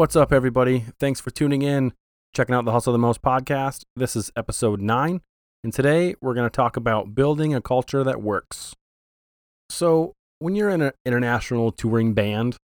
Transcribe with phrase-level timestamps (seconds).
[0.00, 0.86] What's up, everybody?
[0.98, 1.92] Thanks for tuning in,
[2.34, 3.82] checking out the Hustle the Most podcast.
[3.94, 5.20] This is episode nine,
[5.62, 8.74] and today we're going to talk about building a culture that works.
[9.68, 12.56] So, when you're in an international touring band,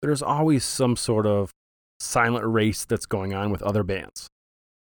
[0.00, 1.50] there's always some sort of
[2.00, 4.26] silent race that's going on with other bands.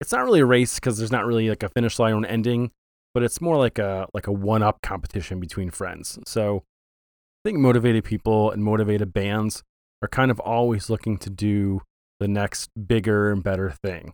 [0.01, 2.27] It's not really a race because there's not really like a finish line or an
[2.27, 2.71] ending,
[3.15, 6.21] but it's more like a like a one-up competition between friends.
[6.25, 6.59] So,
[7.45, 9.65] I think motivated people and motivated bands
[10.03, 11.83] are kind of always looking to do
[12.21, 14.13] the next bigger and better thing.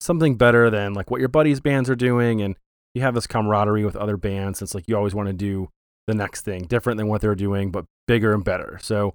[0.00, 2.56] Something better than like what your buddies' bands are doing, and
[2.94, 4.62] you have this camaraderie with other bands.
[4.62, 5.68] It's like you always want to do
[6.06, 8.78] the next thing, different than what they're doing, but bigger and better.
[8.82, 9.14] So,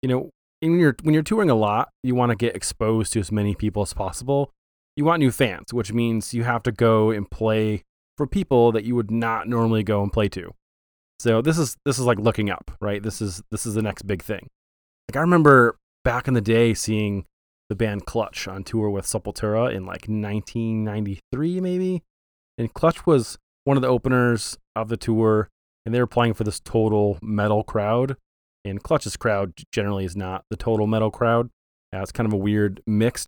[0.00, 0.30] you know,
[0.60, 3.54] when you're when you're touring a lot, you want to get exposed to as many
[3.54, 4.50] people as possible.
[4.96, 7.82] You want new fans, which means you have to go and play
[8.16, 10.52] for people that you would not normally go and play to.
[11.18, 13.02] So this is this is like looking up, right?
[13.02, 14.48] This is this is the next big thing.
[15.08, 17.26] Like I remember back in the day seeing
[17.72, 22.02] the band Clutch on tour with Sepultura in like 1993 maybe.
[22.58, 25.48] And Clutch was one of the openers of the tour
[25.86, 28.16] and they were playing for this total metal crowd.
[28.62, 31.48] And Clutch's crowd generally is not the total metal crowd.
[31.94, 33.26] Uh, it's kind of a weird mix.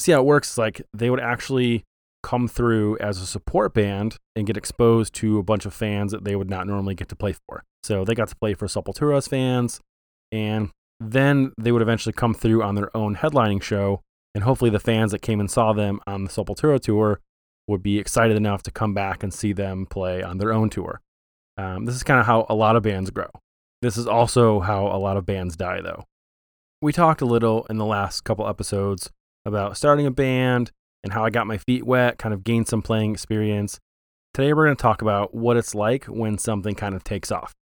[0.00, 0.58] See how it works?
[0.58, 1.84] Like they would actually
[2.24, 6.24] come through as a support band and get exposed to a bunch of fans that
[6.24, 7.62] they would not normally get to play for.
[7.84, 9.80] So they got to play for Sepultura's fans,
[10.32, 10.70] and
[11.12, 14.02] then they would eventually come through on their own headlining show,
[14.34, 17.20] and hopefully the fans that came and saw them on the Sepultura tour
[17.66, 21.00] would be excited enough to come back and see them play on their own tour.
[21.56, 23.30] Um, this is kind of how a lot of bands grow.
[23.80, 26.04] This is also how a lot of bands die, though.
[26.82, 29.10] We talked a little in the last couple episodes
[29.46, 32.82] about starting a band and how I got my feet wet, kind of gained some
[32.82, 33.78] playing experience.
[34.32, 37.54] Today, we're going to talk about what it's like when something kind of takes off.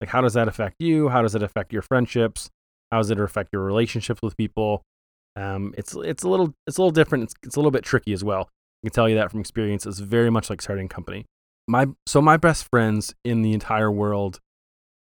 [0.00, 1.08] Like, how does that affect you?
[1.08, 2.50] How does it affect your friendships?
[2.90, 4.82] How does it affect your relationships with people?
[5.34, 7.24] Um, it's it's a little it's a little different.
[7.24, 8.48] It's, it's a little bit tricky as well.
[8.82, 9.86] I can tell you that from experience.
[9.86, 11.26] It's very much like starting a company.
[11.68, 14.40] My so my best friends in the entire world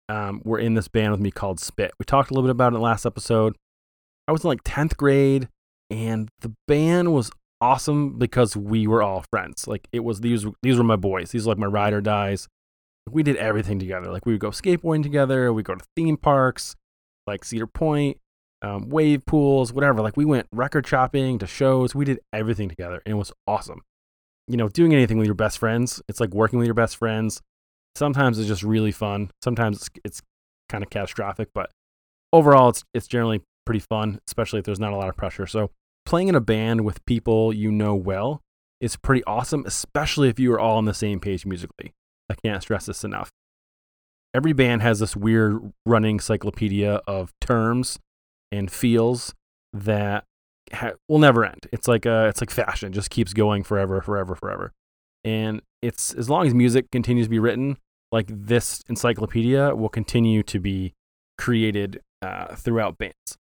[0.08, 1.92] um, were in this band with me called Spit.
[1.98, 3.56] We talked a little bit about it last episode.
[4.26, 5.48] I was in like tenth grade,
[5.90, 9.66] and the band was awesome because we were all friends.
[9.66, 11.30] Like it was these these were my boys.
[11.30, 12.48] These were like my ride or dies.
[13.10, 14.10] We did everything together.
[14.10, 15.52] Like we would go skateboarding together.
[15.52, 16.74] We go to theme parks
[17.28, 18.18] like Cedar Point,
[18.62, 20.02] um, wave pools, whatever.
[20.02, 21.94] Like we went record shopping to shows.
[21.94, 23.82] We did everything together, and it was awesome.
[24.48, 27.40] You know, doing anything with your best friends, it's like working with your best friends.
[27.94, 29.30] Sometimes it's just really fun.
[29.42, 30.22] Sometimes it's, it's
[30.68, 31.70] kind of catastrophic, but
[32.32, 35.46] overall, it's it's generally pretty fun, especially if there's not a lot of pressure.
[35.46, 35.70] So
[36.06, 38.40] playing in a band with people you know well
[38.80, 41.92] is pretty awesome, especially if you are all on the same page musically.
[42.30, 43.30] I can't stress this enough
[44.38, 47.98] every band has this weird running encyclopedia of terms
[48.52, 49.34] and feels
[49.72, 50.22] that
[50.72, 51.66] ha- will never end.
[51.72, 54.72] It's like uh, it's like fashion, just keeps going forever, forever, forever.
[55.24, 57.78] And it's as long as music continues to be written,
[58.12, 60.94] like this encyclopedia will continue to be
[61.36, 63.36] created uh, throughout bands.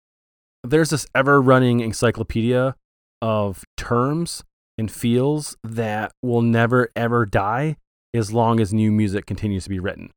[0.62, 2.76] There's this ever-running encyclopedia
[3.22, 4.44] of terms
[4.76, 7.76] and feels that will never ever die
[8.12, 10.10] as long as new music continues to be written.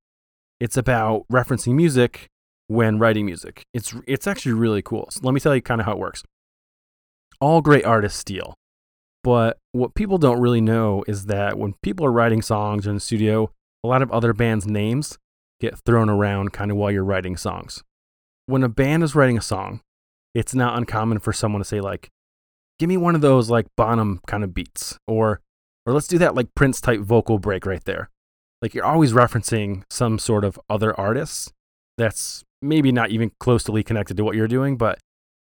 [0.60, 2.30] It's about referencing music
[2.68, 3.66] when writing music.
[3.74, 5.08] It's it's actually really cool.
[5.12, 6.24] So let me tell you kind of how it works.
[7.42, 8.56] All great artists steal.
[9.24, 13.00] But what people don't really know is that when people are writing songs in the
[13.00, 13.52] studio,
[13.84, 15.18] a lot of other bands' names
[15.60, 17.84] get thrown around kind of while you're writing songs.
[18.46, 19.82] When a band is writing a song,
[20.34, 22.10] it's not uncommon for someone to say like,
[22.80, 25.42] "Give me one of those like Bonham kind of beats," or
[25.86, 28.10] or let's do that like Prince type vocal break right there
[28.62, 31.52] like you're always referencing some sort of other artists
[31.98, 35.00] that's maybe not even closely connected to what you're doing, but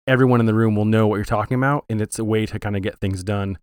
[0.07, 1.85] everyone in the room will know what you're talking about.
[1.89, 3.57] And it's a way to kind of get things done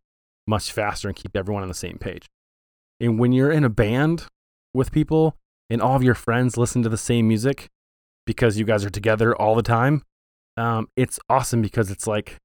[0.47, 2.27] much faster and keep everyone on the same page.
[3.01, 4.27] And when you're in a band
[4.75, 5.37] with people
[5.69, 7.69] and all of your friends listen to the same music
[8.27, 10.03] because you guys are together all the time,
[10.57, 12.37] um, it's awesome because it's like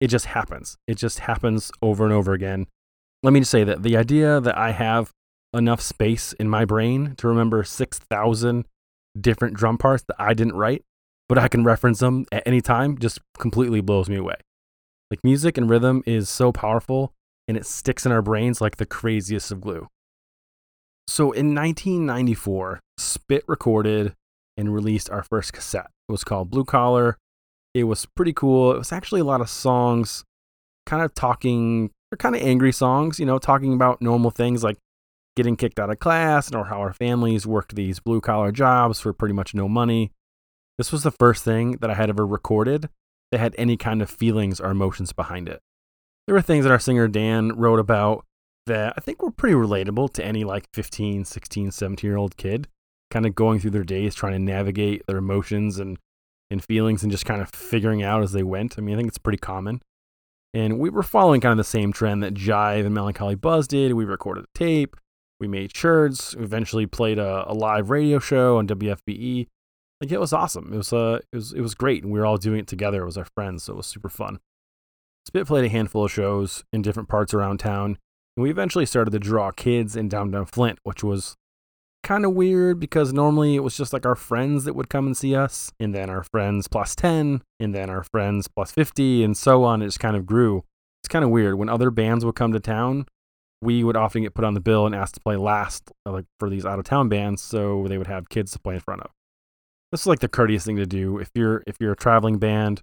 [0.00, 0.76] it just happens.
[0.88, 2.66] It just happens over and over again.
[3.22, 5.12] Let me just say that the idea that I have
[5.54, 8.64] enough space in my brain to remember 6,000
[9.20, 10.82] different drum parts that I didn't write,
[11.28, 14.36] but I can reference them at any time just completely blows me away.
[15.10, 17.12] Like music and rhythm is so powerful
[17.46, 19.88] and it sticks in our brains like the craziest of glue.
[21.06, 24.14] So in 1994, Spit recorded
[24.56, 25.90] and released our first cassette.
[26.08, 27.18] It was called Blue Collar.
[27.74, 28.72] It was pretty cool.
[28.72, 30.24] It was actually a lot of songs
[30.86, 34.78] kind of talking, or kind of angry songs, you know, talking about normal things like
[35.36, 39.12] getting kicked out of class or how our families worked these blue collar jobs for
[39.12, 40.12] pretty much no money.
[40.78, 42.88] This was the first thing that I had ever recorded
[43.30, 45.60] that had any kind of feelings or emotions behind it.
[46.26, 48.24] There were things that our singer Dan wrote about
[48.66, 52.68] that I think were pretty relatable to any like 15, 16, 17 year old kid,
[53.10, 55.98] kind of going through their days trying to navigate their emotions and,
[56.50, 58.78] and feelings and just kind of figuring out as they went.
[58.78, 59.82] I mean, I think it's pretty common.
[60.54, 63.94] And we were following kind of the same trend that Jive and Melancholy Buzz did.
[63.94, 64.96] We recorded a tape,
[65.42, 69.48] we made shirts, we eventually played a, a live radio show on WFBE.
[70.00, 70.72] Like it was awesome.
[70.72, 73.02] It was uh it was it was great, and we were all doing it together.
[73.02, 74.38] It was our friends, so it was super fun.
[75.26, 77.98] Spit played a handful of shows in different parts around town,
[78.36, 81.36] and we eventually started to draw kids in downtown Flint, which was
[82.02, 85.16] kind of weird because normally it was just like our friends that would come and
[85.16, 89.36] see us, and then our friends plus 10, and then our friends plus 50, and
[89.36, 89.82] so on.
[89.82, 90.64] It just kind of grew.
[91.02, 91.56] It's kind of weird.
[91.56, 93.06] When other bands would come to town,
[93.62, 96.50] we would often get put on the bill and asked to play last like for
[96.50, 99.10] these out of town bands, so they would have kids to play in front of.
[99.92, 101.18] This is like the courteous thing to do.
[101.18, 102.82] If you're if you're a traveling band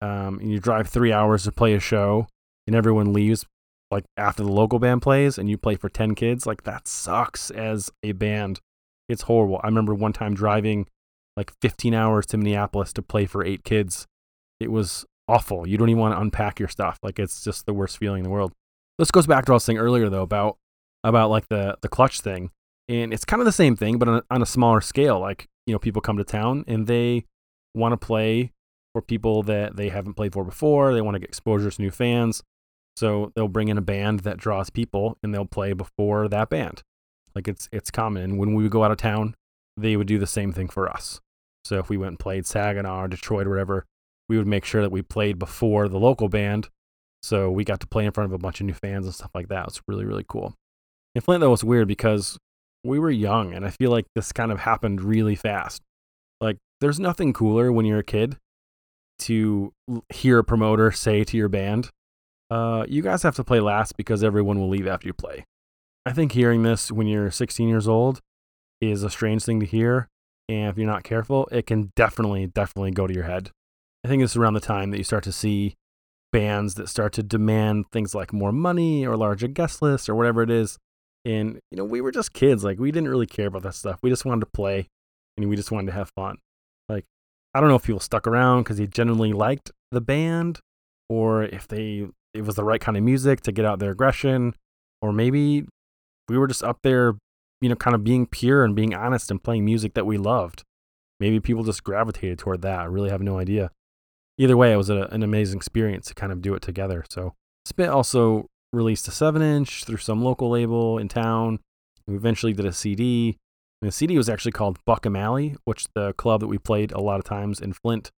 [0.00, 2.28] um, and you drive three hours to play a show
[2.66, 3.46] and everyone leaves
[3.90, 7.50] like after the local band plays and you play for 10 kids, like that sucks
[7.50, 8.60] as a band.
[9.08, 9.60] It's horrible.
[9.62, 10.86] I remember one time driving
[11.36, 14.06] like 15 hours to Minneapolis to play for eight kids.
[14.60, 15.66] It was awful.
[15.66, 16.98] You don't even want to unpack your stuff.
[17.02, 18.52] Like it's just the worst feeling in the world.
[19.02, 20.58] This goes back to what I was saying earlier though about
[21.02, 22.52] about like the the clutch thing.
[22.88, 25.18] And it's kind of the same thing, but on a, on a smaller scale.
[25.18, 27.24] Like, you know, people come to town and they
[27.74, 28.52] want to play
[28.92, 30.94] for people that they haven't played for before.
[30.94, 32.44] They want to get exposure to new fans.
[32.96, 36.82] So they'll bring in a band that draws people and they'll play before that band.
[37.34, 38.22] Like it's it's common.
[38.22, 39.34] And when we would go out of town,
[39.76, 41.20] they would do the same thing for us.
[41.64, 43.84] So if we went and played Saginaw or Detroit or whatever,
[44.28, 46.68] we would make sure that we played before the local band.
[47.22, 49.30] So we got to play in front of a bunch of new fans and stuff
[49.34, 49.66] like that.
[49.68, 50.54] It's really, really cool.
[51.14, 52.38] In Flint, though, was weird because
[52.84, 55.82] we were young and I feel like this kind of happened really fast.
[56.40, 58.36] Like, there's nothing cooler when you're a kid
[59.20, 59.72] to
[60.12, 61.90] hear a promoter say to your band,
[62.50, 65.44] uh, you guys have to play last because everyone will leave after you play.
[66.04, 68.20] I think hearing this when you're 16 years old
[68.80, 70.08] is a strange thing to hear.
[70.48, 73.50] And if you're not careful, it can definitely, definitely go to your head.
[74.04, 75.76] I think it's around the time that you start to see
[76.32, 80.42] bands that start to demand things like more money or larger guest lists or whatever
[80.42, 80.78] it is.
[81.24, 82.64] And, you know, we were just kids.
[82.64, 84.00] Like, we didn't really care about that stuff.
[84.02, 84.88] We just wanted to play
[85.36, 86.38] and we just wanted to have fun.
[86.88, 87.04] Like,
[87.54, 90.60] I don't know if people stuck around because they genuinely liked the band
[91.08, 94.54] or if they it was the right kind of music to get out their aggression
[95.02, 95.66] or maybe
[96.28, 97.14] we were just up there
[97.60, 100.62] you know kind of being pure and being honest and playing music that we loved
[101.20, 103.70] maybe people just gravitated toward that i really have no idea
[104.38, 107.34] either way it was a, an amazing experience to kind of do it together so
[107.64, 111.58] spit also released a 7 inch through some local label in town
[112.06, 113.36] we eventually did a cd
[113.82, 117.00] and the CD was actually called Buckham Alley, which the club that we played a
[117.00, 118.12] lot of times in Flint,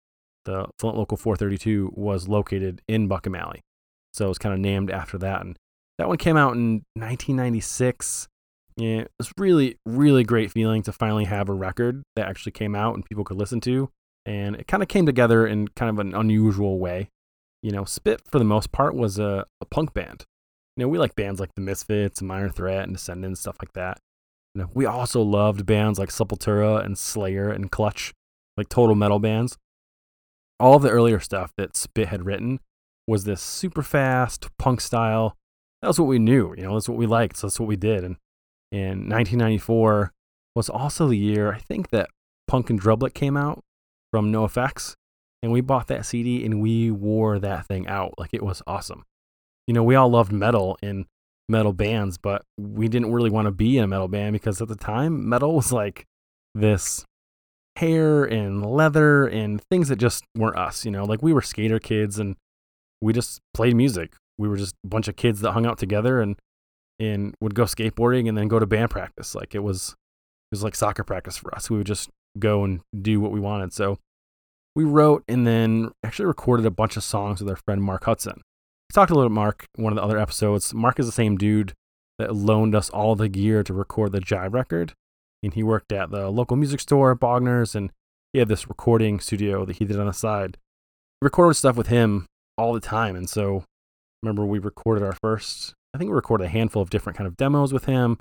[0.43, 3.61] the Flint Local 432, was located in Buckham Alley.
[4.11, 5.39] So it was kind of named after that.
[5.39, 5.57] And
[5.97, 8.27] that one came out in 1996.
[8.75, 12.75] Yeah, it was really, really great feeling to finally have a record that actually came
[12.75, 13.89] out and people could listen to.
[14.25, 17.09] And it kind of came together in kind of an unusual way.
[17.61, 20.25] You know, Spit, for the most part, was a, a punk band.
[20.75, 23.73] You know, we like bands like the Misfits and Minor Threat and Descendents, stuff like
[23.73, 23.99] that.
[24.55, 28.13] You know, we also loved bands like Sepultura and Slayer and Clutch,
[28.57, 29.57] like total metal bands.
[30.59, 32.59] All of the earlier stuff that Spit had written
[33.07, 35.35] was this super fast punk style.
[35.81, 37.37] That was what we knew, you know, that's what we liked.
[37.37, 38.03] So that's what we did.
[38.03, 38.17] And
[38.71, 40.11] in 1994
[40.55, 42.09] was also the year I think that
[42.47, 43.63] Punk in Drublic came out
[44.13, 44.93] from NOFX.
[45.41, 48.13] And we bought that CD and we wore that thing out.
[48.19, 49.05] Like it was awesome.
[49.65, 51.05] You know, we all loved metal and
[51.49, 54.67] metal bands, but we didn't really want to be in a metal band because at
[54.67, 56.05] the time, metal was like
[56.53, 57.03] this
[57.75, 61.79] hair and leather and things that just weren't us, you know, like we were skater
[61.79, 62.35] kids and
[63.01, 64.13] we just played music.
[64.37, 66.35] We were just a bunch of kids that hung out together and
[66.99, 69.33] and would go skateboarding and then go to band practice.
[69.33, 71.71] Like it was it was like soccer practice for us.
[71.71, 73.73] We would just go and do what we wanted.
[73.73, 73.97] So
[74.75, 78.41] we wrote and then actually recorded a bunch of songs with our friend Mark Hudson
[78.89, 80.73] We talked a little bit Mark one of the other episodes.
[80.73, 81.73] Mark is the same dude
[82.19, 84.93] that loaned us all the gear to record the Jive record.
[85.41, 87.91] And he worked at the local music store, Bogner's, and
[88.31, 90.57] he had this recording studio that he did on the side.
[91.21, 92.25] We recorded stuff with him
[92.57, 93.15] all the time.
[93.15, 93.65] And so
[94.21, 97.35] remember we recorded our first, I think we recorded a handful of different kind of
[97.35, 98.17] demos with him.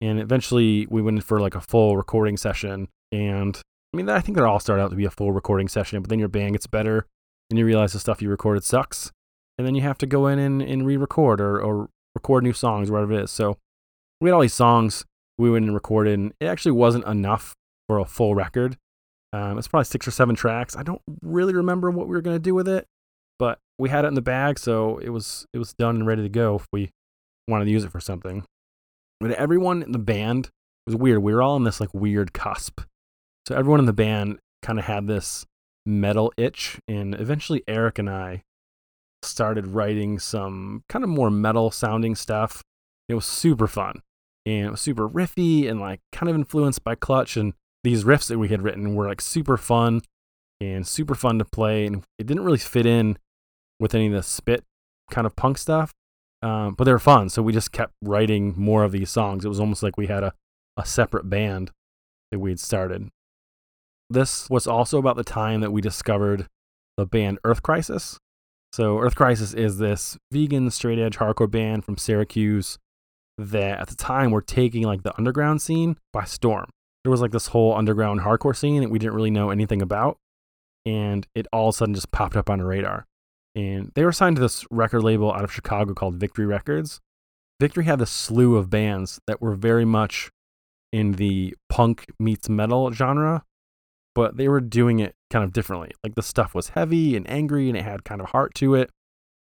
[0.00, 2.88] And eventually we went in for like a full recording session.
[3.12, 3.60] And
[3.92, 6.10] I mean, I think they all start out to be a full recording session, but
[6.10, 7.06] then your band gets better
[7.50, 9.12] and you realize the stuff you recorded sucks
[9.56, 12.90] and then you have to go in and, and re-record or, or record new songs,
[12.90, 13.30] or whatever it is.
[13.30, 13.56] So
[14.20, 15.04] we had all these songs
[15.38, 17.54] we went and recorded, and it actually wasn't enough
[17.88, 18.76] for a full record.
[19.32, 20.76] Um, it's probably six or seven tracks.
[20.76, 22.86] I don't really remember what we were going to do with it.
[23.38, 26.22] but we had it in the bag, so it was it was done and ready
[26.22, 26.90] to go if we
[27.48, 28.44] wanted to use it for something.
[29.20, 30.50] But everyone in the band
[30.86, 31.22] was weird.
[31.22, 32.80] We were all in this like weird cusp.
[33.46, 35.44] So everyone in the band kind of had this
[35.86, 38.42] metal itch, and eventually Eric and I
[39.22, 42.62] started writing some kind of more metal sounding stuff.
[43.08, 44.02] It was super fun
[44.46, 47.36] and it was super riffy and like kind of influenced by Clutch.
[47.36, 50.02] And these riffs that we had written were like super fun
[50.60, 51.86] and super fun to play.
[51.86, 53.18] And it didn't really fit in
[53.80, 54.64] with any of the spit
[55.10, 55.92] kind of punk stuff,
[56.42, 57.28] um, but they were fun.
[57.28, 59.44] So we just kept writing more of these songs.
[59.44, 60.32] It was almost like we had a,
[60.76, 61.70] a separate band
[62.30, 63.08] that we had started.
[64.10, 66.48] This was also about the time that we discovered
[66.96, 68.18] the band Earth Crisis.
[68.72, 72.78] So, Earth Crisis is this vegan straight edge hardcore band from Syracuse
[73.38, 76.70] that at the time were taking like the underground scene by storm.
[77.02, 80.16] There was like this whole underground hardcore scene that we didn't really know anything about.
[80.86, 83.06] And it all of a sudden just popped up on the radar.
[83.54, 87.00] And they were signed to this record label out of Chicago called Victory Records.
[87.60, 90.30] Victory had a slew of bands that were very much
[90.92, 93.44] in the punk meets metal genre,
[94.14, 95.90] but they were doing it kind of differently.
[96.02, 98.90] Like the stuff was heavy and angry and it had kind of heart to it.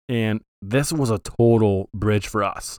[0.09, 2.79] And this was a total bridge for us.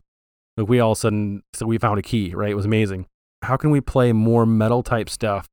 [0.58, 2.52] Like we all of a sudden, so we found a key, right?
[2.52, 3.08] It was amazing.
[3.42, 5.48] How can we play more metal type stuff,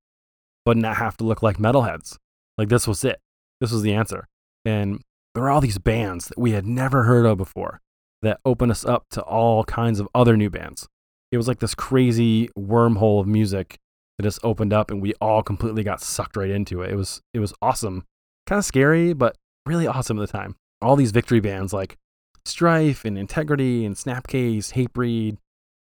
[0.65, 2.17] but not have to look like metalheads?
[2.59, 3.21] Like this was it.
[3.61, 4.27] This was the answer.
[4.65, 5.01] And
[5.35, 7.81] there were all these bands that we had never heard of before
[8.23, 10.89] that opened us up to all kinds of other new bands.
[11.31, 13.79] It was like this crazy wormhole of music
[14.19, 16.91] that just opened up and we all completely got sucked right into it.
[16.91, 18.05] It was it was awesome.
[18.47, 20.57] Kind of scary, but really awesome at the time.
[20.83, 21.97] All these victory bands like
[22.45, 25.37] Strife and Integrity and Snapcase, Hatebreed,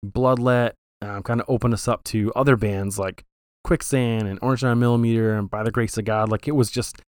[0.04, 3.24] Bloodlet um, kind of opened us up to other bands like
[3.64, 6.30] Quicksand and Orange 9 Millimeter and By the Grace of God.
[6.30, 7.00] Like it was just,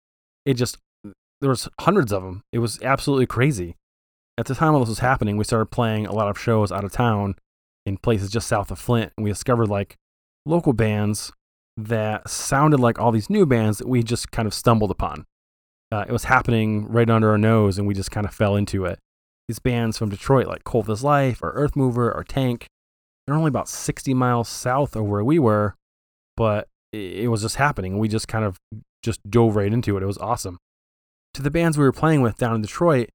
[0.44, 0.78] it just,
[1.40, 2.42] there was hundreds of them.
[2.52, 3.76] It was absolutely crazy.
[4.36, 6.84] At the time all this was happening, we started playing a lot of shows out
[6.84, 7.34] of town
[7.84, 9.12] in places just south of Flint.
[9.16, 9.96] And we discovered like
[10.46, 11.32] local bands
[11.76, 15.24] that sounded like all these new bands that we just kind of stumbled upon.
[15.90, 18.84] Uh, it was happening right under our nose, and we just kind of fell into
[18.84, 18.98] it
[19.48, 22.66] these bands from Detroit, like Cold as Life or Earthmover or Tank,
[23.26, 25.74] they're only about 60 miles south of where we were,
[26.36, 27.98] but it was just happening.
[27.98, 28.58] We just kind of
[29.02, 30.02] just dove right into it.
[30.02, 30.58] It was awesome.
[31.34, 33.08] To the bands we were playing with down in Detroit,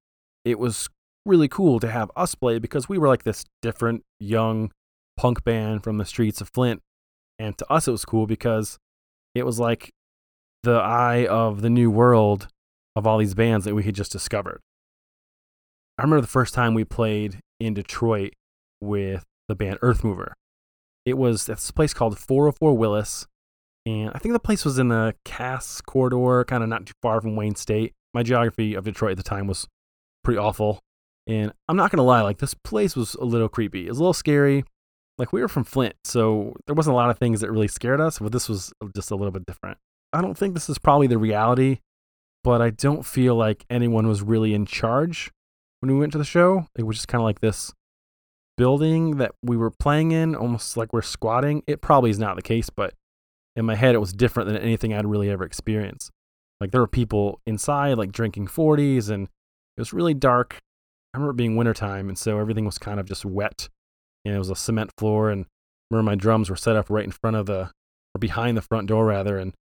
[0.43, 0.89] it was
[1.25, 4.71] really cool to have us play because we were like this different young
[5.17, 6.81] punk band from the streets of Flint.
[7.39, 8.77] And to us, it was cool because
[9.35, 9.91] it was like
[10.63, 12.47] the eye of the new world
[12.95, 14.59] of all these bands that we had just discovered.
[15.97, 18.33] I remember the first time we played in Detroit
[18.81, 20.33] with the band Earthmover.
[21.05, 23.27] It was at this place called 404 Willis,
[23.85, 27.19] and I think the place was in the Cass corridor, kind of not too far
[27.19, 27.93] from Wayne State.
[28.13, 29.67] My geography of Detroit at the time was
[30.23, 30.79] pretty awful,
[31.27, 33.85] and I'm not gonna lie, like this place was a little creepy.
[33.85, 34.63] It was a little scary.
[35.17, 38.01] Like we were from Flint, so there wasn't a lot of things that really scared
[38.01, 39.77] us, but this was just a little bit different.
[40.11, 41.79] I don't think this is probably the reality,
[42.43, 45.31] but I don't feel like anyone was really in charge
[45.79, 46.67] when we went to the show.
[46.75, 47.73] It was just kind of like this
[48.57, 51.63] building that we were playing in, almost like we're squatting.
[51.67, 52.93] It probably is not the case, but
[53.55, 56.09] in my head, it was different than anything I'd really ever experienced.
[56.59, 60.57] Like there were people inside, like drinking 40s, and it was really dark.
[61.13, 63.69] I remember it being wintertime, and so everything was kind of just wet.
[64.25, 65.47] And it was a cement floor, and I
[65.95, 67.71] remember my drums were set up right in front of the,
[68.15, 69.53] or behind the front door rather, and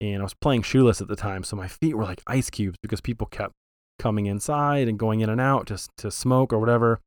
[0.00, 2.78] and I was playing shoeless at the time, so my feet were like ice cubes
[2.82, 3.52] because people kept
[3.98, 7.00] coming inside and going in and out just to smoke or whatever.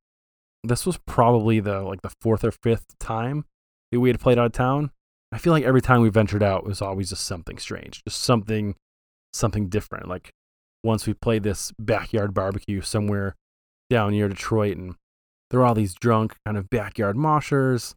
[0.64, 3.46] This was probably the like the fourth or fifth time
[3.92, 4.92] that we had played out of town.
[5.32, 8.22] I feel like every time we ventured out, it was always just something strange, just
[8.22, 8.76] something,
[9.34, 10.08] something different.
[10.08, 10.30] Like
[10.84, 13.36] once we played this backyard barbecue somewhere
[13.90, 14.96] down near Detroit, and
[15.54, 17.94] there were all these drunk kind of backyard moshers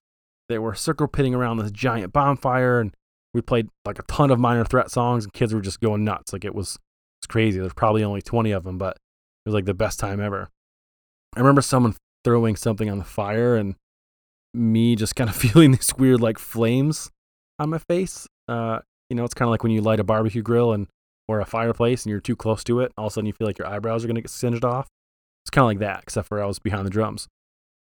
[0.51, 2.95] that were circle pitting around this giant bonfire, and
[3.33, 6.35] we played like a ton of minor threat songs, and kids were just going nuts.
[6.35, 6.79] Like it was
[7.19, 7.59] it's crazy.
[7.59, 10.51] There's probably only 20 of them, but it was like the best time ever.
[11.35, 13.75] I remember someone throwing something on the fire and
[14.53, 17.11] me just kind of feeling these weird like flames
[17.59, 18.27] on my face.
[18.49, 20.89] Uh, you know, it's kind of like when you light a barbecue grill and
[21.27, 22.93] or a fireplace and you're too close to it.
[22.99, 24.89] All of a sudden, you feel like your eyebrows are going to get singed off.
[25.43, 27.29] It's kind of like that, except for I was behind the drums.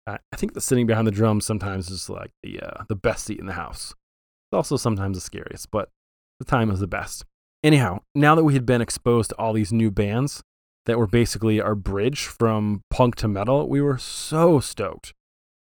[0.07, 3.39] I think the sitting behind the drums sometimes is like the uh, the best seat
[3.39, 3.91] in the house.
[3.91, 5.91] It's also sometimes the scariest, but
[6.39, 7.25] the time is the best.
[7.63, 10.43] Anyhow, now that we had been exposed to all these new bands
[10.87, 15.15] that were basically our bridge from punk to metal, we were so stoked.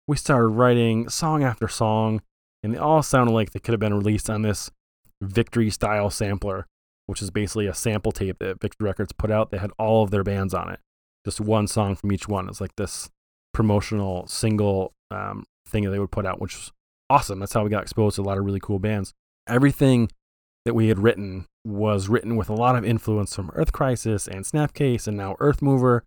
[0.06, 2.22] We started writing song after song,
[2.62, 4.70] and they all sounded like they could have been released on this
[5.20, 6.66] victory style sampler
[7.10, 9.50] which is basically a sample tape that Victory Records put out.
[9.50, 10.78] They had all of their bands on it,
[11.25, 12.49] just one song from each one.
[12.49, 13.10] It's like this
[13.52, 16.73] promotional single um, thing that they would put out, which was
[17.09, 17.40] awesome.
[17.40, 19.12] That's how we got exposed to a lot of really cool bands.
[19.49, 20.11] Everything
[20.64, 24.45] that we had written was written with a lot of influence from Earth Crisis and
[24.45, 26.02] Snapcase and now Earthmover.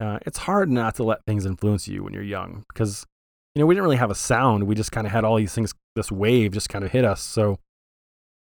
[0.00, 3.06] Uh, it's hard not to let things influence you when you're young because
[3.54, 4.64] you know we didn't really have a sound.
[4.64, 5.72] We just kind of had all these things.
[5.96, 7.58] This wave just kind of hit us, so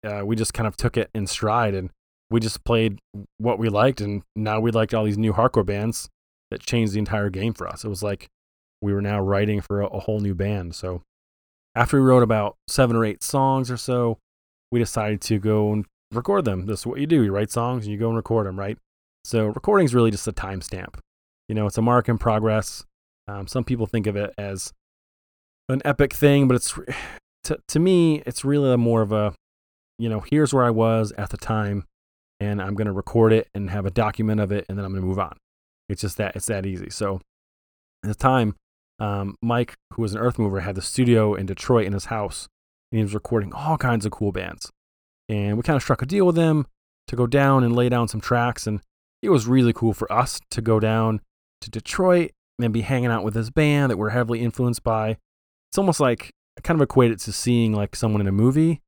[0.03, 1.91] uh, we just kind of took it in stride and
[2.29, 2.99] we just played
[3.37, 4.01] what we liked.
[4.01, 6.09] And now we liked all these new hardcore bands
[6.49, 7.83] that changed the entire game for us.
[7.85, 8.27] It was like
[8.83, 10.75] we were now writing for a, a whole new band.
[10.75, 11.01] So
[11.73, 14.19] after we wrote about seven or eight songs or so,
[14.71, 16.65] we decided to go and record them.
[16.65, 17.23] This is what you do.
[17.23, 18.77] You write songs and you go and record them, right?
[19.23, 20.99] So recording is really just a timestamp.
[21.47, 22.83] You know, it's a mark in progress.
[23.27, 24.73] Um, some people think of it as
[25.69, 26.77] an epic thing, but it's
[27.45, 29.33] to, to me, it's really more of a,
[29.97, 31.85] you know, here's where I was at the time,
[32.41, 34.91] and I'm going to record it and have a document of it, and then I'm
[34.91, 35.37] going to move on.
[35.87, 36.89] It's just that, it's that easy.
[36.89, 37.21] So
[38.03, 38.55] at the time,
[38.99, 42.47] um, Mike, who was an Earthmover, had the studio in Detroit in his house,
[42.91, 44.71] and he was recording all kinds of cool bands.
[45.29, 46.65] And we kind of struck a deal with him
[47.07, 48.81] to go down and lay down some tracks, and
[49.21, 51.21] it was really cool for us to go down
[51.61, 52.31] to Detroit
[52.61, 55.17] and be hanging out with this band that we're heavily influenced by.
[55.71, 58.81] It's almost like I kind of equate it to seeing like someone in a movie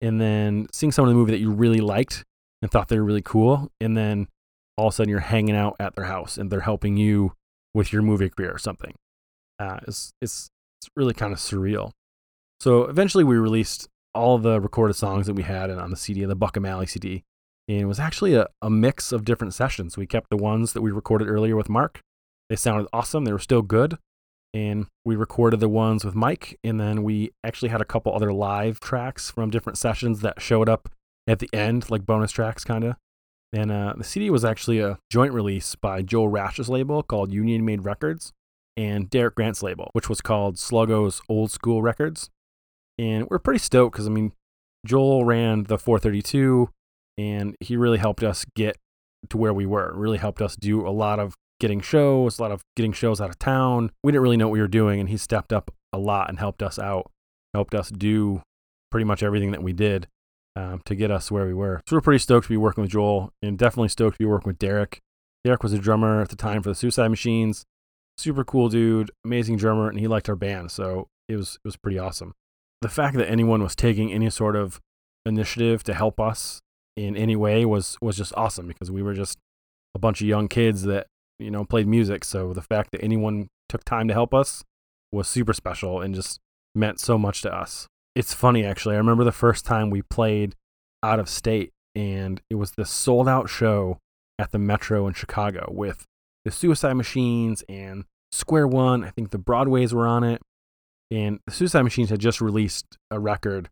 [0.00, 2.24] and then seeing someone in a movie that you really liked
[2.60, 3.70] and thought they were really cool.
[3.80, 4.28] And then
[4.76, 7.32] all of a sudden you're hanging out at their house and they're helping you
[7.72, 8.94] with your movie career or something.
[9.58, 11.90] Uh, it's, it's, it's really kind of surreal.
[12.60, 16.36] So eventually we released all the recorded songs that we had on the CD, the
[16.36, 17.24] Buckham Alley CD.
[17.68, 19.96] And it was actually a, a mix of different sessions.
[19.96, 22.00] We kept the ones that we recorded earlier with Mark
[22.48, 23.24] they sounded awesome.
[23.24, 23.98] They were still good.
[24.52, 26.58] And we recorded the ones with Mike.
[26.62, 30.68] And then we actually had a couple other live tracks from different sessions that showed
[30.68, 30.88] up
[31.26, 32.96] at the end, like bonus tracks, kind of.
[33.52, 37.64] And uh, the CD was actually a joint release by Joel Rash's label called Union
[37.64, 38.32] Made Records
[38.76, 42.30] and Derek Grant's label, which was called Sluggo's Old School Records.
[42.98, 44.32] And we're pretty stoked because, I mean,
[44.86, 46.68] Joel ran the 432
[47.16, 48.76] and he really helped us get
[49.30, 52.52] to where we were, really helped us do a lot of getting shows, a lot
[52.52, 53.90] of getting shows out of town.
[54.02, 56.38] We didn't really know what we were doing, and he stepped up a lot and
[56.38, 57.10] helped us out,
[57.54, 58.42] helped us do
[58.90, 60.08] pretty much everything that we did
[60.56, 61.80] um, to get us where we were.
[61.88, 64.50] So we're pretty stoked to be working with Joel, and definitely stoked to be working
[64.50, 65.00] with Derek.
[65.44, 67.64] Derek was a drummer at the time for the Suicide Machines.
[68.16, 71.76] Super cool dude, amazing drummer, and he liked our band, so it was it was
[71.76, 72.34] pretty awesome.
[72.80, 74.80] The fact that anyone was taking any sort of
[75.26, 76.60] initiative to help us
[76.96, 79.38] in any way was was just awesome because we were just
[79.94, 81.06] a bunch of young kids that
[81.38, 82.24] you know, played music.
[82.24, 84.62] So the fact that anyone took time to help us
[85.12, 86.40] was super special and just
[86.74, 87.86] meant so much to us.
[88.14, 88.94] It's funny, actually.
[88.94, 90.54] I remember the first time we played
[91.02, 93.98] out of state, and it was this sold out show
[94.38, 96.04] at the Metro in Chicago with
[96.44, 99.04] the Suicide Machines and Square One.
[99.04, 100.42] I think the Broadways were on it.
[101.10, 103.68] And the Suicide Machines had just released a record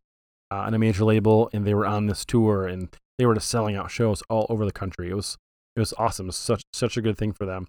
[0.50, 3.48] uh, on a major label, and they were on this tour, and they were just
[3.48, 5.10] selling out shows all over the country.
[5.10, 5.36] It was
[5.74, 6.26] it was awesome.
[6.26, 7.66] It was such such a good thing for them.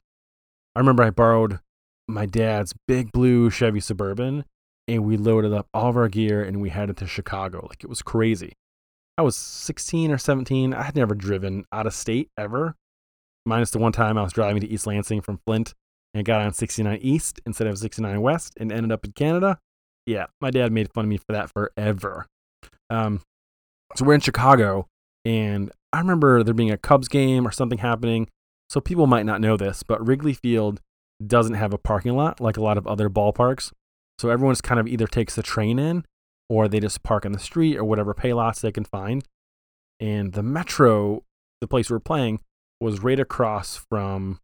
[0.76, 1.60] I remember I borrowed
[2.08, 4.46] my dad's big blue Chevy Suburban
[4.88, 7.66] and we loaded up all of our gear and we headed to Chicago.
[7.70, 8.54] Like it was crazy.
[9.18, 10.74] I was 16 or 17.
[10.74, 12.76] I had never driven out of state ever,
[13.46, 15.74] minus the one time I was driving to East Lansing from Flint
[16.14, 19.60] and got on 69 East instead of 69 West and ended up in Canada.
[20.06, 22.28] Yeah, my dad made fun of me for that forever.
[22.90, 23.22] Um,
[23.96, 24.88] so we're in Chicago
[25.26, 28.28] and I remember there being a Cubs game or something happening.
[28.70, 30.82] So people might not know this, but Wrigley Field
[31.26, 33.72] doesn't have a parking lot like a lot of other ballparks.
[34.20, 36.06] So everyone's kind of either takes the train in
[36.50, 39.24] or they just park on the street or whatever pay lots they can find.
[40.00, 41.24] And the Metro,
[41.62, 42.42] the place we're playing,
[42.84, 44.40] was right across from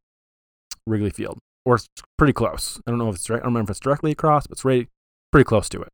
[0.87, 1.79] Wrigley Field, or
[2.17, 2.81] pretty close.
[2.85, 3.37] I don't know if it's right.
[3.37, 4.87] I don't remember if it's directly across, but it's right,
[5.31, 5.89] pretty close to it.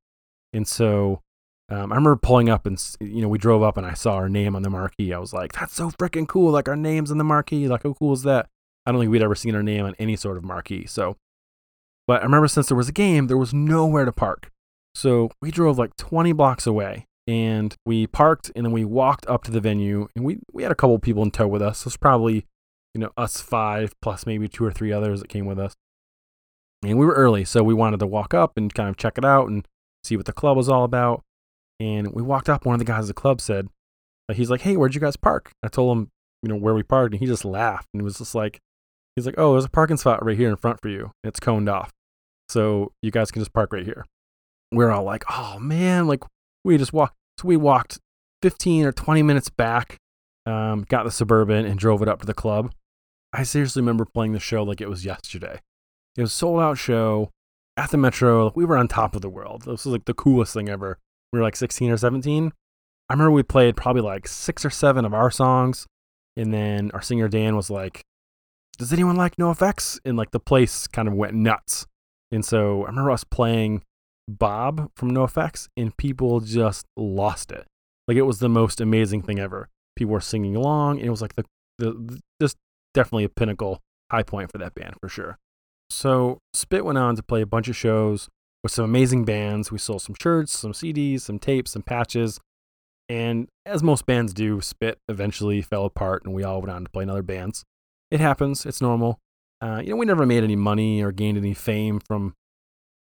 [0.53, 1.21] And so
[1.69, 4.29] um, I remember pulling up and you know we drove up and I saw our
[4.29, 5.13] name on the marquee.
[5.13, 6.51] I was like, "That's so freaking cool!
[6.51, 7.67] Like our names on the marquee.
[7.67, 8.47] Like how cool is that?"
[8.85, 10.85] I don't think we'd ever seen our name on any sort of marquee.
[10.85, 11.17] So,
[12.05, 14.51] but I remember since there was a game, there was nowhere to park.
[14.93, 19.43] So we drove like 20 blocks away and we parked and then we walked up
[19.43, 21.79] to the venue and we we had a couple people in tow with us.
[21.79, 22.45] So it's probably
[22.93, 25.73] you know us five plus maybe two or three others that came with us.
[26.83, 29.25] And we were early, so we wanted to walk up and kind of check it
[29.25, 29.67] out and
[30.03, 31.23] see what the club was all about.
[31.79, 32.65] And we walked up.
[32.65, 33.67] One of the guys at the club said,
[34.33, 35.51] he's like, hey, where'd you guys park?
[35.63, 36.09] I told him,
[36.41, 37.13] you know, where we parked.
[37.13, 38.59] And he just laughed and was just like,
[39.15, 41.11] he's like, oh, there's a parking spot right here in front for you.
[41.23, 41.91] It's coned off.
[42.49, 44.05] So you guys can just park right here.
[44.71, 46.23] We're all like, oh man, like
[46.65, 47.15] we just walked.
[47.39, 47.99] So we walked
[48.41, 49.97] 15 or 20 minutes back
[50.45, 52.71] um, got the Suburban and drove it up to the club.
[53.33, 55.59] I seriously remember playing the show like it was yesterday.
[56.15, 57.31] It was a sold out show
[57.75, 58.51] at the Metro.
[58.55, 59.63] We were on top of the world.
[59.63, 60.97] This was like the coolest thing ever.
[61.33, 62.53] We were like 16 or 17.
[63.09, 65.85] I remember we played probably like six or seven of our songs.
[66.37, 68.03] And then our singer Dan was like,
[68.77, 69.99] Does anyone like NoFX?
[70.05, 71.87] And like the place kind of went nuts.
[72.31, 73.83] And so I remember us playing
[74.27, 77.65] Bob from NoFX, and people just lost it.
[78.07, 79.69] Like it was the most amazing thing ever.
[79.95, 80.97] People were singing along.
[80.97, 81.45] And it was like the,
[81.79, 82.57] the, the just
[82.93, 85.37] definitely a pinnacle high point for that band for sure.
[85.89, 88.29] So Spit went on to play a bunch of shows
[88.63, 89.71] with some amazing bands.
[89.71, 92.39] We sold some shirts, some CDs, some tapes, some patches.
[93.07, 96.89] And as most bands do, Spit eventually fell apart and we all went on to
[96.89, 97.63] play in other bands.
[98.11, 99.19] It happens, it's normal.
[99.61, 102.33] Uh, you know, we never made any money or gained any fame from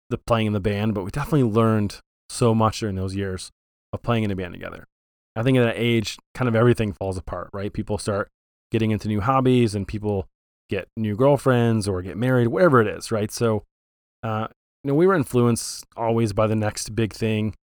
[0.10, 3.52] the playing in the band, but we definitely learned so much during those years
[3.92, 4.86] of playing in a band together.
[5.36, 7.74] I think at that age, kind of everything falls apart, right?
[7.74, 8.30] People start
[8.72, 10.28] getting into new hobbies and people
[10.70, 13.32] get new girlfriends or get married, whatever it is, right?
[13.32, 13.63] So,
[14.24, 14.48] uh,
[14.84, 17.56] you know, we were influenced always by the next big thing,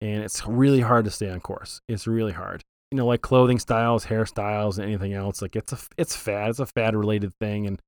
[0.00, 1.80] and it's really hard to stay on course.
[1.88, 2.62] It's really hard.
[2.90, 5.42] You know, like clothing styles, hairstyles, and anything else.
[5.42, 6.50] Like it's a it's fad.
[6.50, 7.82] It's a fad related thing, and I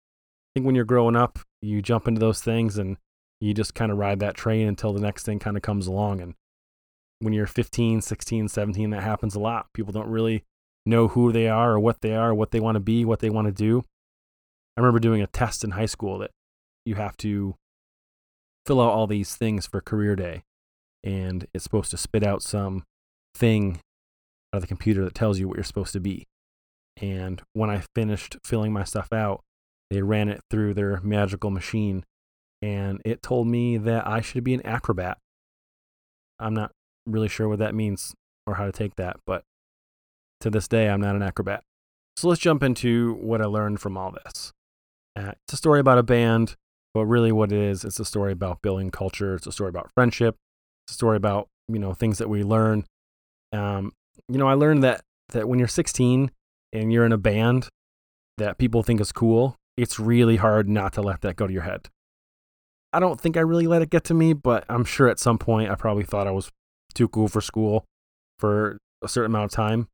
[0.55, 2.97] think when you're growing up, you jump into those things and
[3.41, 6.21] you just kind of ride that train until the next thing kind of comes along.
[6.21, 6.35] And
[7.21, 9.67] when you're 15, 16, 17, that happens a lot.
[9.75, 10.45] People don't really
[10.87, 13.31] know who they are or what they are, what they want to be, what they
[13.31, 13.85] want to do.
[14.77, 16.31] I remember doing a test in high school that
[16.85, 17.57] you have to
[18.67, 20.43] fill out all these things for career day
[21.05, 22.85] and it's supposed to spit out some
[23.35, 23.81] thing
[24.53, 26.27] out of the computer that tells you what you're supposed to be.
[27.01, 29.43] And when I finished filling my stuff out,
[29.91, 32.05] they ran it through their magical machine
[32.63, 35.19] and it told me that I should be an acrobat.
[36.41, 36.73] I'm not
[37.07, 38.15] really sure what that means
[38.47, 39.43] or how to take that, but
[40.41, 41.63] to this day, I'm not an acrobat.
[42.17, 44.53] So let's jump into what I learned from all this.
[45.17, 46.57] Uh, it's a story about a band,
[46.95, 49.35] but really what it is, it's a story about building culture.
[49.35, 50.37] It's a story about friendship.
[50.87, 52.85] It's a story about, you know, things that we learn.
[53.53, 53.93] Um,
[54.29, 56.31] you know, I learned that, that when you're 16
[56.73, 57.69] and you're in a band
[58.39, 61.63] that people think is cool, it's really hard not to let that go to your
[61.63, 61.89] head.
[62.93, 65.39] I don't think I really let it get to me, but I'm sure at some
[65.39, 66.51] point I probably thought I was
[66.95, 67.85] too cool for school
[68.39, 69.89] for a certain amount of time.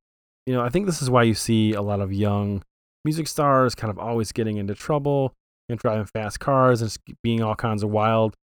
[0.46, 2.62] You know, I think this is why you see a lot of young
[3.04, 5.34] music stars kind of always getting into trouble
[5.68, 8.34] and driving fast cars and being all kinds of wild.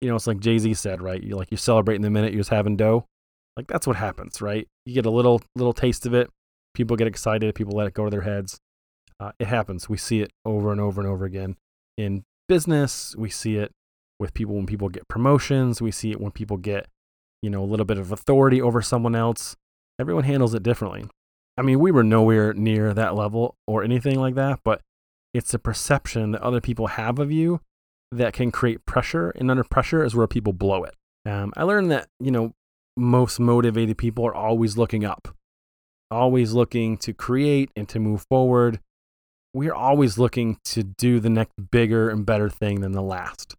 [0.00, 1.22] You know, it's like Jay Z said, right?
[1.22, 3.06] You like you're celebrating the minute you're just having dough.
[3.56, 4.66] Like that's what happens, right?
[4.84, 6.28] You get a little little taste of it.
[6.74, 7.54] People get excited.
[7.54, 8.58] People let it go to their heads.
[9.20, 9.88] Uh, it happens.
[9.88, 11.56] We see it over and over and over again
[11.96, 13.14] in business.
[13.16, 13.70] We see it
[14.18, 15.82] with people when people get promotions.
[15.82, 16.86] We see it when people get,
[17.42, 19.56] you know, a little bit of authority over someone else.
[20.00, 21.06] Everyone handles it differently.
[21.56, 24.80] I mean, we were nowhere near that level or anything like that, but
[25.32, 27.60] it's the perception that other people have of you
[28.10, 29.30] that can create pressure.
[29.30, 30.94] And under pressure is where people blow it.
[31.26, 32.52] Um, I learned that, you know,
[32.96, 35.28] most motivated people are always looking up,
[36.10, 38.80] always looking to create and to move forward.
[39.52, 43.56] We're always looking to do the next bigger and better thing than the last.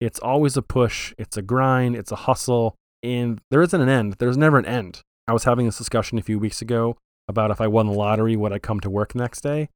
[0.00, 4.14] It's always a push, it's a grind, it's a hustle, and there isn't an end.
[4.18, 5.00] There's never an end.
[5.26, 6.96] I was having this discussion a few weeks ago
[7.28, 9.68] about if I won the lottery, would I come to work the next day?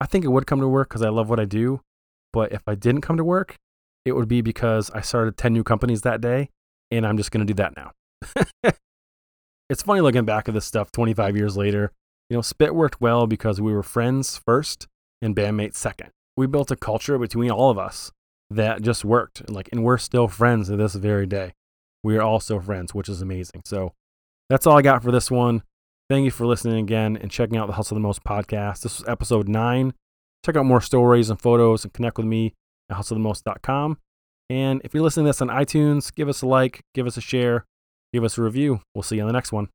[0.00, 1.80] I think it would come to work because I love what I do.
[2.32, 3.56] But if I didn't come to work,
[4.04, 6.50] it would be because I started 10 new companies that day
[6.90, 7.92] and I'm just going to do that now.
[9.70, 11.92] it's funny looking back at this stuff 25 years later.
[12.28, 14.86] You know, Spit worked well because we were friends first
[15.20, 16.10] and bandmates second.
[16.36, 18.12] We built a culture between all of us
[18.50, 19.48] that just worked.
[19.50, 21.52] Like, and we're still friends to this very day.
[22.02, 23.62] We are still friends, which is amazing.
[23.64, 23.92] So
[24.48, 25.62] that's all I got for this one.
[26.08, 28.82] Thank you for listening again and checking out the Hustle the Most podcast.
[28.82, 29.94] This was episode nine.
[30.44, 32.54] Check out more stories and photos and connect with me
[32.90, 33.98] at hustlethemost.com.
[34.48, 37.20] And if you're listening to this on iTunes, give us a like, give us a
[37.20, 37.64] share,
[38.12, 38.80] give us a review.
[38.94, 39.68] We'll see you on the next one.